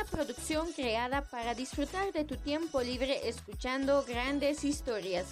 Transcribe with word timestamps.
una 0.00 0.10
producción 0.10 0.72
creada 0.72 1.28
para 1.28 1.54
disfrutar 1.54 2.12
de 2.12 2.24
tu 2.24 2.36
tiempo 2.36 2.80
libre 2.80 3.28
escuchando 3.28 4.02
grandes 4.08 4.64
historias. 4.64 5.26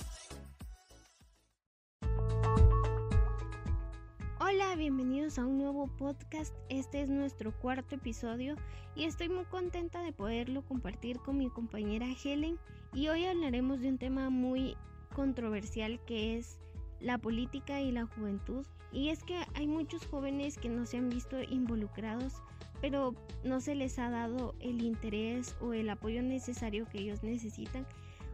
Hola, 4.40 4.74
bienvenidos 4.76 5.38
a 5.38 5.46
un 5.46 5.58
nuevo 5.58 5.87
podcast. 5.96 6.54
Este 6.69 7.03
es 7.03 7.08
nuestro 7.08 7.58
cuarto 7.58 7.94
episodio 7.94 8.56
y 8.94 9.04
estoy 9.04 9.31
muy 9.31 9.44
contenta 9.44 10.03
de 10.03 10.12
poderlo 10.12 10.62
compartir 10.67 11.19
con 11.21 11.38
mi 11.38 11.48
compañera 11.48 12.06
Helen 12.22 12.58
y 12.92 13.08
hoy 13.08 13.24
hablaremos 13.24 13.80
de 13.80 13.88
un 13.88 13.98
tema 13.98 14.28
muy 14.28 14.76
controversial 15.14 15.98
que 16.05 16.37
es 16.37 16.60
la 17.01 17.19
política 17.19 17.80
y 17.80 17.92
la 17.92 18.06
juventud. 18.06 18.65
Y 18.92 19.10
es 19.10 19.23
que 19.23 19.38
hay 19.55 19.66
muchos 19.66 20.06
jóvenes 20.06 20.56
que 20.56 20.69
no 20.69 20.87
se 20.87 20.97
han 20.97 21.10
visto 21.10 21.41
involucrados, 21.42 22.34
pero 22.80 23.15
no 23.45 23.60
se 23.60 23.74
les 23.74 23.98
ha 23.98 24.11
dado 24.11 24.55
el 24.61 24.83
interés 24.83 25.57
o 25.61 25.73
el 25.73 25.91
apoyo 25.91 26.23
necesario 26.23 26.87
que 26.88 26.98
ellos 26.98 27.23
necesitan, 27.23 27.87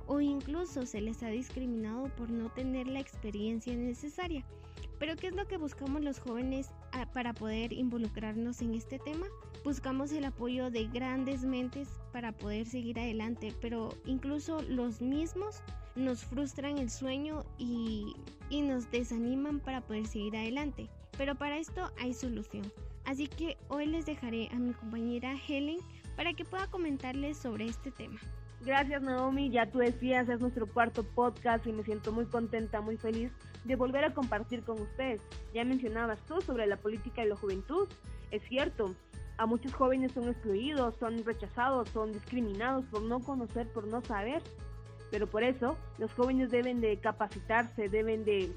o 0.06 0.20
incluso 0.20 0.86
se 0.86 1.00
les 1.00 1.22
ha 1.22 1.28
discriminado 1.28 2.04
por 2.16 2.30
no 2.30 2.50
tener 2.50 2.86
la 2.86 3.00
experiencia 3.00 3.74
necesaria. 3.74 4.44
Pero 4.98 5.16
¿qué 5.16 5.28
es 5.28 5.34
lo 5.34 5.46
que 5.46 5.56
buscamos 5.56 6.02
los 6.02 6.20
jóvenes 6.20 6.70
ah, 6.92 7.10
para 7.12 7.32
poder 7.32 7.72
involucrarnos 7.72 8.62
en 8.62 8.74
este 8.74 8.98
tema? 8.98 9.26
Buscamos 9.64 10.12
el 10.12 10.26
apoyo 10.26 10.70
de 10.70 10.86
grandes 10.88 11.42
mentes 11.42 11.88
para 12.12 12.32
poder 12.32 12.66
seguir 12.66 13.00
adelante, 13.00 13.54
pero 13.62 13.88
incluso 14.04 14.60
los 14.60 15.00
mismos 15.00 15.62
nos 15.96 16.22
frustran 16.22 16.76
el 16.76 16.90
sueño 16.90 17.46
y, 17.56 18.14
y 18.50 18.60
nos 18.60 18.90
desaniman 18.90 19.60
para 19.60 19.80
poder 19.80 20.06
seguir 20.06 20.36
adelante. 20.36 20.90
Pero 21.16 21.34
para 21.34 21.56
esto 21.56 21.90
hay 21.98 22.12
solución. 22.12 22.70
Así 23.06 23.26
que 23.26 23.56
hoy 23.68 23.86
les 23.86 24.04
dejaré 24.04 24.50
a 24.52 24.56
mi 24.56 24.74
compañera 24.74 25.34
Helen 25.48 25.78
para 26.14 26.34
que 26.34 26.44
pueda 26.44 26.66
comentarles 26.66 27.38
sobre 27.38 27.64
este 27.64 27.90
tema. 27.90 28.20
Gracias 28.60 29.02
Naomi, 29.02 29.50
ya 29.50 29.70
tú 29.70 29.78
decías, 29.78 30.28
es 30.28 30.40
nuestro 30.40 30.66
cuarto 30.66 31.04
podcast 31.04 31.66
y 31.66 31.72
me 31.72 31.84
siento 31.84 32.12
muy 32.12 32.26
contenta, 32.26 32.80
muy 32.82 32.96
feliz 32.96 33.30
de 33.64 33.76
volver 33.76 34.04
a 34.04 34.12
compartir 34.12 34.62
con 34.62 34.80
ustedes. 34.80 35.22
Ya 35.54 35.64
mencionabas 35.64 36.18
tú 36.26 36.40
sobre 36.42 36.66
la 36.66 36.76
política 36.76 37.24
y 37.24 37.28
la 37.28 37.36
juventud. 37.36 37.88
Es 38.30 38.42
cierto, 38.48 38.94
a 39.36 39.46
muchos 39.46 39.72
jóvenes 39.74 40.12
son 40.12 40.28
excluidos, 40.28 40.94
son 40.96 41.24
rechazados, 41.24 41.88
son 41.90 42.12
discriminados 42.12 42.84
por 42.86 43.02
no 43.02 43.20
conocer, 43.20 43.66
por 43.68 43.86
no 43.86 44.00
saber. 44.02 44.42
Pero 45.10 45.26
por 45.26 45.42
eso 45.42 45.76
los 45.98 46.12
jóvenes 46.12 46.50
deben 46.50 46.80
de 46.80 46.98
capacitarse, 46.98 47.88
deben 47.88 48.24
de 48.24 48.52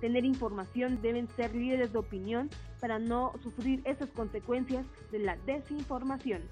tener 0.00 0.24
información, 0.24 1.00
deben 1.02 1.28
ser 1.28 1.54
líderes 1.54 1.92
de 1.92 1.98
opinión 1.98 2.50
para 2.80 2.98
no 2.98 3.32
sufrir 3.42 3.80
esas 3.84 4.08
consecuencias 4.10 4.86
de 5.10 5.18
la 5.20 5.36
desinformación. 5.38 6.42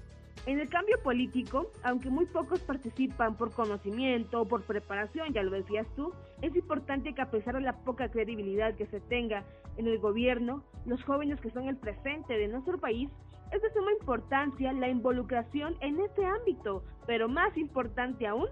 En 0.47 0.61
el 0.61 0.69
cambio 0.69 0.97
político, 1.03 1.69
aunque 1.83 2.09
muy 2.09 2.25
pocos 2.25 2.61
participan 2.61 3.35
por 3.35 3.51
conocimiento 3.51 4.39
o 4.39 4.45
por 4.45 4.63
preparación, 4.63 5.33
ya 5.33 5.43
lo 5.43 5.51
decías 5.51 5.85
tú, 5.93 6.13
es 6.41 6.55
importante 6.55 7.13
que 7.13 7.21
a 7.21 7.29
pesar 7.29 7.55
de 7.55 7.61
la 7.61 7.73
poca 7.73 8.09
credibilidad 8.09 8.73
que 8.75 8.85
se 8.85 9.01
tenga 9.01 9.43
en 9.75 9.87
el 9.87 9.99
gobierno, 9.99 10.63
los 10.85 11.03
jóvenes 11.03 11.41
que 11.41 11.51
son 11.51 11.67
el 11.67 11.75
presente 11.75 12.37
de 12.37 12.47
nuestro 12.47 12.77
país, 12.77 13.09
es 13.51 13.61
de 13.61 13.73
suma 13.73 13.91
importancia 13.91 14.71
la 14.71 14.87
involucración 14.87 15.75
en 15.81 15.99
este 15.99 16.25
ámbito, 16.25 16.81
pero 17.05 17.27
más 17.27 17.57
importante 17.57 18.25
aún 18.25 18.47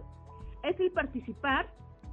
es 0.64 0.78
el 0.82 0.92
participar 0.92 1.70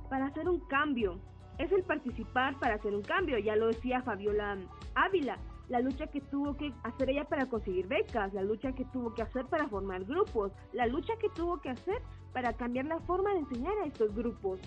para 0.08 0.26
hacer 0.26 0.48
un 0.48 0.60
cambio, 0.68 1.18
es 1.58 1.72
el 1.72 1.82
participar 1.82 2.56
para 2.60 2.76
hacer 2.76 2.94
un 2.94 3.02
cambio, 3.02 3.36
ya 3.38 3.56
lo 3.56 3.66
decía 3.66 4.00
Fabiola 4.02 4.58
Ávila, 4.94 5.38
la 5.72 5.80
lucha 5.80 6.06
que 6.06 6.20
tuvo 6.20 6.54
que 6.54 6.70
hacer 6.82 7.08
ella 7.08 7.24
para 7.24 7.46
conseguir 7.46 7.88
becas, 7.88 8.34
la 8.34 8.42
lucha 8.42 8.72
que 8.72 8.84
tuvo 8.84 9.14
que 9.14 9.22
hacer 9.22 9.46
para 9.46 9.68
formar 9.68 10.04
grupos, 10.04 10.52
la 10.74 10.86
lucha 10.86 11.14
que 11.18 11.30
tuvo 11.30 11.62
que 11.62 11.70
hacer 11.70 12.02
para 12.34 12.52
cambiar 12.52 12.84
la 12.84 13.00
forma 13.00 13.32
de 13.32 13.38
enseñar 13.38 13.72
a 13.82 13.86
estos 13.86 14.14
grupos. 14.14 14.60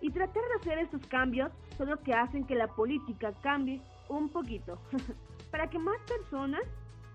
Y 0.00 0.10
tratar 0.12 0.40
de 0.40 0.54
hacer 0.60 0.78
estos 0.78 1.04
cambios 1.08 1.50
son 1.76 1.90
los 1.90 1.98
que 1.98 2.14
hacen 2.14 2.44
que 2.44 2.54
la 2.54 2.68
política 2.68 3.32
cambie 3.42 3.80
un 4.08 4.28
poquito, 4.28 4.78
para 5.50 5.68
que 5.68 5.80
más 5.80 5.98
personas 6.06 6.62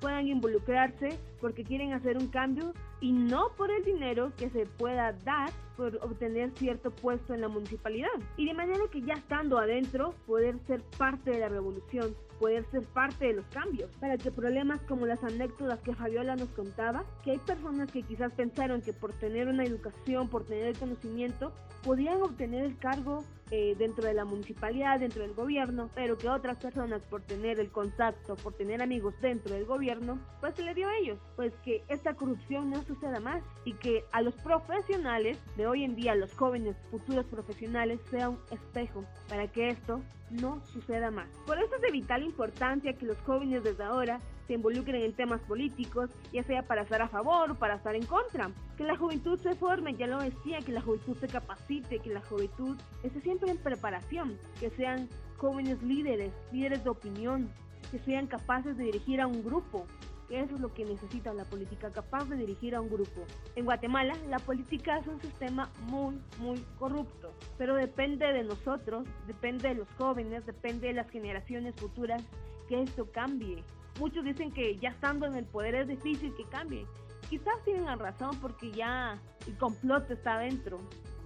puedan 0.02 0.28
involucrarse 0.28 1.18
porque 1.40 1.64
quieren 1.64 1.94
hacer 1.94 2.18
un 2.18 2.28
cambio 2.28 2.74
y 3.00 3.12
no 3.12 3.50
por 3.56 3.72
el 3.72 3.84
dinero 3.84 4.32
que 4.38 4.50
se 4.50 4.66
pueda 4.66 5.14
dar 5.24 5.52
por 5.76 5.96
obtener 5.98 6.52
cierto 6.56 6.90
puesto 6.90 7.34
en 7.36 7.42
la 7.42 7.48
municipalidad. 7.48 8.10
Y 8.36 8.48
de 8.48 8.54
manera 8.56 8.82
que 8.92 9.02
ya 9.02 9.14
estando 9.14 9.60
adentro, 9.60 10.16
poder 10.26 10.58
ser 10.66 10.82
parte 10.98 11.32
de 11.32 11.40
la 11.40 11.50
revolución, 11.50 12.16
poder 12.40 12.66
ser 12.72 12.84
parte 12.84 13.28
de 13.28 13.34
los 13.34 13.46
cambios, 13.48 13.90
para 14.00 14.18
que 14.18 14.32
problemas 14.32 14.82
como 14.82 15.06
las 15.06 15.24
anécdotas 15.24 15.80
que 15.82 15.94
Fabiola 15.94 16.36
nos 16.36 16.50
contaba, 16.50 17.06
que 17.24 17.32
hay 17.32 17.38
personas 17.38 17.92
que 17.92 18.02
quizás 18.02 18.34
pensaron 18.34 18.82
que 18.82 18.94
por 18.94 19.14
tener 19.14 19.48
una 19.48 19.64
educación, 19.64 20.30
por 20.30 20.46
tener 20.46 20.68
el 20.68 20.78
conocimiento, 20.78 21.54
podían 21.84 22.22
obtener 22.22 22.66
el 22.66 22.78
cargo 22.78 23.24
eh, 23.52 23.76
dentro 23.78 24.06
de 24.06 24.14
la 24.14 24.26
municipalidad, 24.26 25.00
dentro 25.00 25.22
del 25.22 25.34
gobierno, 25.34 25.90
pero 25.96 26.18
que 26.18 26.28
otras 26.28 26.58
personas 26.58 27.02
por 27.04 27.22
tener 27.22 27.60
el 27.60 27.72
contacto, 27.72 28.36
por 28.36 28.54
tener 28.54 28.82
amigos 28.82 29.14
dentro 29.22 29.54
del 29.54 29.66
gobierno, 29.66 30.20
pues 30.42 30.56
se 30.56 30.64
le 30.64 30.74
dio 30.74 30.90
a 30.90 30.98
ellos, 30.98 31.18
pues 31.36 31.54
que 31.64 31.84
esta 31.88 32.16
corrupción 32.16 32.72
no 32.72 32.82
suceda 32.88 33.20
más 33.20 33.44
y 33.66 33.74
que 33.74 34.06
a 34.12 34.22
los 34.22 34.34
profesionales 34.36 35.38
de 35.56 35.68
hoy 35.68 35.84
en 35.84 35.96
día, 35.96 36.16
los 36.16 36.34
jóvenes 36.34 36.76
futuros 36.90 37.26
profesionales, 37.26 38.00
sea 38.10 38.30
un 38.30 38.40
espejo 38.52 39.04
para 39.28 39.48
que 39.48 39.70
esto 39.70 40.02
no 40.30 40.66
suceda 40.66 41.12
más. 41.12 41.28
Por 41.46 41.58
eso 41.58 41.76
es 41.76 41.82
de 41.82 41.92
vital 41.92 42.24
importancia 42.24 42.94
que 42.94 43.06
los 43.06 43.18
jóvenes 43.22 43.64
desde 43.64 43.84
ahora 43.84 44.20
se 44.48 44.54
involucren 44.54 45.02
en 45.02 45.14
temas 45.14 45.42
políticos, 45.42 46.10
ya 46.32 46.44
sea 46.44 46.64
para 46.64 46.84
estar 46.84 47.02
a 47.02 47.10
favor 47.10 47.52
o 47.52 47.56
para 47.56 47.76
estar 47.76 47.96
en 47.96 48.06
contra. 48.06 48.50
Que 48.78 48.84
la 48.84 48.96
juventud 48.96 49.38
se 49.40 49.56
forme, 49.56 49.96
ya 49.96 50.08
lo 50.08 50.20
decía, 50.20 50.60
que 50.60 50.72
la 50.72 50.82
juventud 50.82 51.18
se 51.18 51.28
capacite, 51.28 52.00
que 52.00 52.14
la 52.14 52.22
juventud 52.22 52.78
esté 53.04 53.20
siempre 53.22 53.52
en 53.52 53.58
preparación, 53.58 54.38
que 54.60 54.70
sean 54.72 55.10
jóvenes 55.38 55.82
líderes, 55.84 56.32
líderes 56.52 56.84
de 56.84 56.90
opinión, 56.90 57.50
que 57.92 58.00
sean 58.00 58.28
capaces 58.28 58.78
de 58.78 58.86
dirigir 58.86 59.22
a 59.22 59.28
un 59.28 59.44
grupo, 59.44 59.86
que 60.28 60.40
eso 60.42 60.56
es 60.56 60.62
lo 60.62 60.74
que 60.74 60.86
necesita 60.86 61.34
la 61.34 61.46
política, 61.46 61.92
capaz 61.92 62.26
de 62.26 62.36
dirigir 62.36 62.76
a 62.76 62.82
un 62.82 62.90
grupo. 62.90 63.26
En 63.56 63.66
Guatemala, 63.66 64.14
la 64.30 64.40
política 64.40 64.98
es 64.98 65.08
un 65.08 65.22
sistema 65.22 65.70
muy, 65.88 66.20
muy 66.40 66.64
corrupto, 66.78 67.32
pero 67.58 67.76
depende 67.76 68.26
de 68.26 68.44
nosotros, 68.44 69.08
depende 69.26 69.70
de 69.70 69.76
los 69.76 69.88
jóvenes, 69.98 70.46
depende 70.46 70.88
de 70.88 70.94
las 70.94 71.10
generaciones 71.10 71.76
futuras 71.76 72.24
que 72.68 72.82
esto 72.82 73.10
cambie. 73.12 73.64
Muchos 74.00 74.24
dicen 74.24 74.52
que 74.52 74.78
ya 74.78 74.90
estando 74.90 75.26
en 75.26 75.36
el 75.36 75.46
poder 75.46 75.76
es 75.76 75.88
difícil 75.88 76.34
que 76.36 76.44
cambie. 76.46 76.86
Quizás 77.30 77.56
tienen 77.66 78.00
razón 78.00 78.38
porque 78.42 78.72
ya 78.72 79.20
el 79.48 79.58
complot 79.58 80.10
está 80.12 80.36
adentro, 80.36 80.80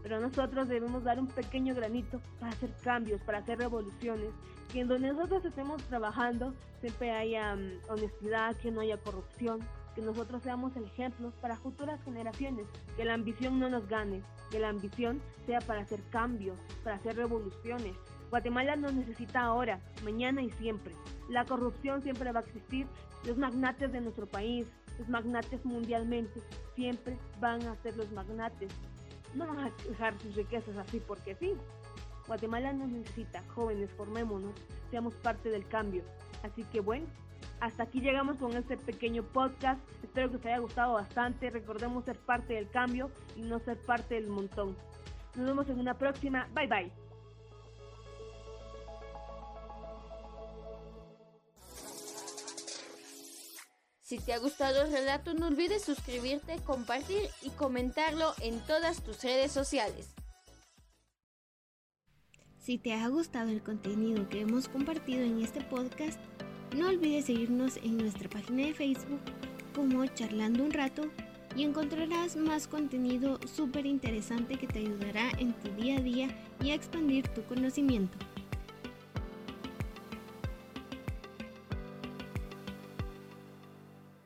pero 0.03 0.19
nosotros 0.19 0.67
debemos 0.67 1.03
dar 1.03 1.19
un 1.19 1.27
pequeño 1.27 1.75
granito 1.75 2.21
para 2.39 2.51
hacer 2.51 2.73
cambios, 2.83 3.21
para 3.21 3.39
hacer 3.39 3.59
revoluciones, 3.59 4.29
que 4.71 4.81
en 4.81 4.87
donde 4.87 5.13
nosotros 5.13 5.45
estemos 5.45 5.83
trabajando 5.83 6.53
siempre 6.79 7.11
haya 7.11 7.55
mm, 7.55 7.89
honestidad, 7.89 8.55
que 8.57 8.71
no 8.71 8.81
haya 8.81 8.97
corrupción, 8.97 9.59
que 9.95 10.01
nosotros 10.01 10.41
seamos 10.43 10.75
el 10.75 10.85
ejemplo 10.85 11.31
para 11.41 11.57
futuras 11.57 12.01
generaciones, 12.03 12.65
que 12.95 13.05
la 13.05 13.13
ambición 13.13 13.59
no 13.59 13.69
nos 13.69 13.87
gane, 13.87 14.23
que 14.49 14.59
la 14.59 14.69
ambición 14.69 15.21
sea 15.45 15.59
para 15.59 15.81
hacer 15.81 16.01
cambios, 16.09 16.59
para 16.83 16.95
hacer 16.95 17.15
revoluciones. 17.15 17.95
Guatemala 18.29 18.77
nos 18.77 18.93
necesita 18.93 19.41
ahora, 19.41 19.81
mañana 20.03 20.41
y 20.41 20.49
siempre. 20.51 20.93
La 21.29 21.45
corrupción 21.45 22.01
siempre 22.01 22.31
va 22.31 22.39
a 22.39 22.43
existir, 22.43 22.87
los 23.25 23.37
magnates 23.37 23.91
de 23.91 24.01
nuestro 24.01 24.25
país, 24.25 24.67
los 24.97 25.09
magnates 25.09 25.65
mundialmente, 25.65 26.41
siempre 26.75 27.17
van 27.39 27.61
a 27.67 27.75
ser 27.77 27.97
los 27.97 28.11
magnates 28.11 28.71
no 29.33 29.47
van 29.47 29.59
a 29.59 29.71
dejar 29.87 30.17
sus 30.19 30.35
riquezas 30.35 30.75
así 30.77 30.99
porque 30.99 31.35
sí. 31.35 31.53
Guatemala 32.27 32.71
nos 32.73 32.89
necesita, 32.89 33.43
jóvenes, 33.53 33.89
formémonos, 33.91 34.53
seamos 34.89 35.13
parte 35.15 35.49
del 35.49 35.67
cambio. 35.67 36.03
Así 36.43 36.63
que 36.65 36.79
bueno, 36.79 37.07
hasta 37.59 37.83
aquí 37.83 38.01
llegamos 38.01 38.37
con 38.37 38.55
este 38.55 38.77
pequeño 38.77 39.23
podcast. 39.23 39.81
Espero 40.03 40.29
que 40.29 40.37
os 40.37 40.45
haya 40.45 40.59
gustado 40.59 40.93
bastante. 40.93 41.49
Recordemos 41.49 42.05
ser 42.05 42.17
parte 42.17 42.53
del 42.53 42.69
cambio 42.69 43.11
y 43.35 43.41
no 43.41 43.59
ser 43.59 43.77
parte 43.81 44.15
del 44.15 44.27
montón. 44.27 44.75
Nos 45.35 45.45
vemos 45.45 45.69
en 45.69 45.79
una 45.79 45.93
próxima. 45.97 46.47
Bye 46.53 46.67
bye. 46.67 47.00
Si 54.11 54.19
te 54.19 54.33
ha 54.33 54.39
gustado 54.39 54.81
el 54.81 54.91
relato, 54.91 55.33
no 55.33 55.47
olvides 55.47 55.85
suscribirte, 55.85 56.57
compartir 56.65 57.29
y 57.43 57.49
comentarlo 57.51 58.33
en 58.41 58.59
todas 58.59 59.01
tus 59.01 59.23
redes 59.23 59.53
sociales. 59.53 60.09
Si 62.59 62.77
te 62.77 62.91
ha 62.91 63.07
gustado 63.07 63.51
el 63.51 63.63
contenido 63.63 64.27
que 64.27 64.41
hemos 64.41 64.67
compartido 64.67 65.23
en 65.23 65.41
este 65.41 65.61
podcast, 65.61 66.19
no 66.75 66.89
olvides 66.89 67.27
seguirnos 67.27 67.77
en 67.77 67.99
nuestra 67.99 68.29
página 68.29 68.65
de 68.65 68.73
Facebook 68.73 69.21
como 69.73 70.05
Charlando 70.07 70.65
un 70.65 70.71
rato 70.71 71.03
y 71.55 71.63
encontrarás 71.63 72.35
más 72.35 72.67
contenido 72.67 73.39
súper 73.47 73.85
interesante 73.85 74.57
que 74.57 74.67
te 74.67 74.79
ayudará 74.79 75.31
en 75.37 75.53
tu 75.53 75.69
día 75.81 75.99
a 75.99 76.01
día 76.01 76.27
y 76.61 76.71
a 76.71 76.75
expandir 76.75 77.29
tu 77.29 77.45
conocimiento. 77.45 78.17